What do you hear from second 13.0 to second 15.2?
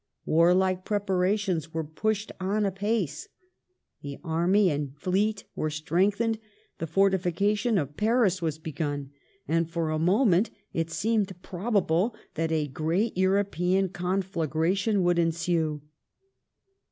European conflagration would